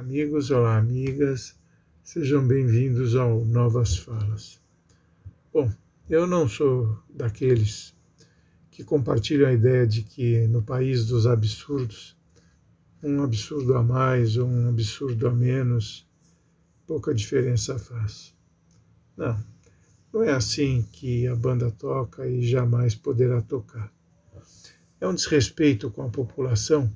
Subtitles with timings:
[0.00, 1.54] amigos, olá, amigas,
[2.02, 4.58] sejam bem-vindos ao Novas Falas.
[5.52, 5.70] Bom,
[6.08, 7.94] eu não sou daqueles
[8.70, 12.16] que compartilham a ideia de que no país dos absurdos,
[13.02, 16.08] um absurdo a mais ou um absurdo a menos,
[16.86, 18.34] pouca diferença faz.
[19.14, 19.38] Não,
[20.10, 23.92] não é assim que a banda toca e jamais poderá tocar.
[24.98, 26.90] É um desrespeito com a população,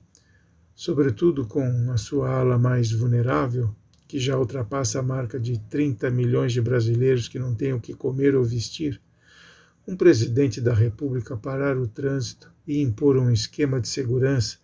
[0.74, 3.74] sobretudo com a sua ala mais vulnerável,
[4.08, 7.94] que já ultrapassa a marca de 30 milhões de brasileiros que não têm o que
[7.94, 9.00] comer ou vestir,
[9.86, 14.56] um presidente da República parar o trânsito e impor um esquema de segurança,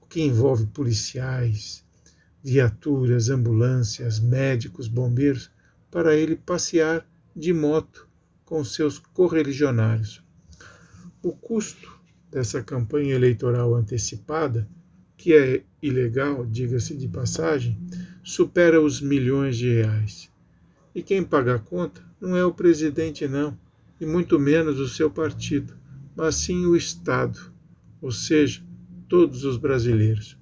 [0.00, 1.84] o que envolve policiais,
[2.42, 5.50] viaturas, ambulâncias, médicos, bombeiros,
[5.90, 8.08] para ele passear de moto
[8.44, 10.22] com seus correligionários.
[11.22, 11.98] O custo
[12.30, 14.68] dessa campanha eleitoral antecipada,
[15.18, 17.76] que é ilegal, diga-se de passagem,
[18.22, 20.30] supera os milhões de reais.
[20.94, 23.58] E quem paga a conta não é o presidente, não,
[24.00, 25.76] e muito menos o seu partido,
[26.16, 27.52] mas sim o Estado,
[28.00, 28.62] ou seja,
[29.08, 30.38] todos os brasileiros.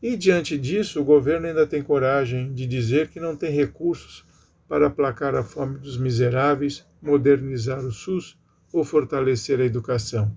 [0.00, 4.24] E diante disso, o governo ainda tem coragem de dizer que não tem recursos
[4.68, 8.38] para aplacar a fome dos miseráveis, modernizar o SUS
[8.72, 10.36] ou fortalecer a educação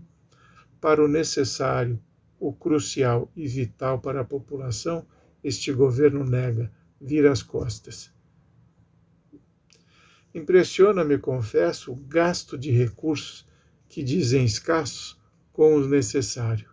[0.82, 2.00] para o necessário,
[2.40, 5.06] o crucial e vital para a população,
[5.44, 8.12] este governo nega, vira as costas.
[10.34, 13.46] Impressiona-me, confesso, o gasto de recursos
[13.88, 15.20] que dizem escassos
[15.52, 16.70] com o necessário.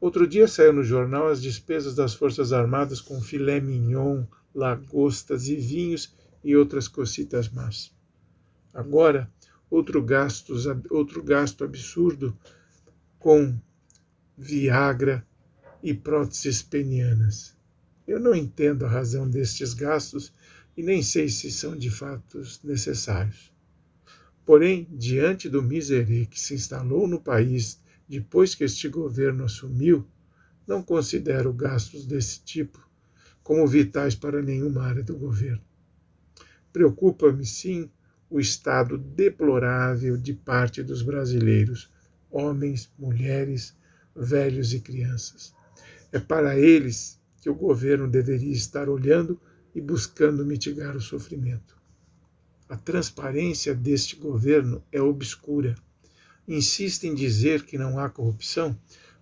[0.00, 5.56] Outro dia saiu no jornal as despesas das Forças Armadas com filé mignon, lagostas e
[5.56, 6.14] vinhos
[6.44, 7.92] e outras cocitas más.
[8.72, 9.28] Agora,
[9.68, 10.54] outro gasto,
[10.90, 12.38] outro gasto absurdo
[13.18, 13.58] com
[14.40, 15.26] Viagra
[15.82, 17.56] e próteses penianas.
[18.06, 20.32] Eu não entendo a razão destes gastos
[20.76, 23.52] e nem sei se são de fato necessários.
[24.46, 30.06] Porém, diante do miserê que se instalou no país depois que este governo assumiu,
[30.64, 32.88] não considero gastos desse tipo
[33.42, 35.64] como vitais para nenhuma área do governo.
[36.72, 37.90] Preocupa-me, sim,
[38.30, 41.90] o estado deplorável de parte dos brasileiros
[42.30, 43.74] homens, mulheres,
[44.18, 45.54] velhos e crianças.
[46.10, 49.40] É para eles que o governo deveria estar olhando
[49.74, 51.76] e buscando mitigar o sofrimento.
[52.68, 55.74] A transparência deste governo é obscura.
[56.46, 58.78] Insiste em dizer que não há corrupção,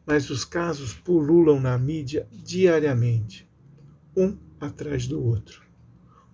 [0.06, 3.48] mas os casos pululam na mídia diariamente,
[4.16, 5.62] um atrás do outro.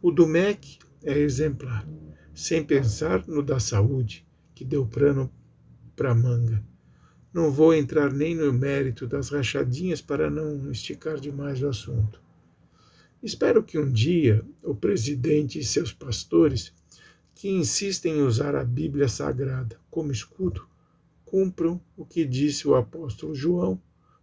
[0.00, 1.86] O do MEC é exemplar,
[2.34, 5.32] sem pensar no da saúde, que deu plano
[5.96, 6.62] para manga.
[7.32, 12.20] Não vou entrar nem no mérito das rachadinhas para não esticar demais o assunto.
[13.22, 16.72] Espero que um dia o presidente e seus pastores,
[17.34, 20.66] que insistem em usar a Bíblia Sagrada como escudo,
[21.24, 23.80] cumpram o que disse o apóstolo João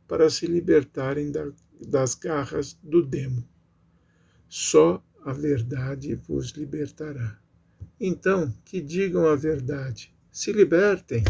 [0.08, 3.44] para se libertarem da, das garras do demo.
[4.48, 7.40] Só a verdade vos libertará.
[8.00, 11.24] Então, que digam a verdade, se libertem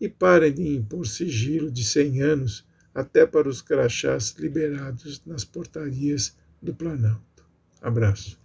[0.00, 6.36] e parem de impor sigilo de cem anos até para os crachás liberados nas portarias
[6.60, 7.44] do Planalto.
[7.80, 8.40] Abraço.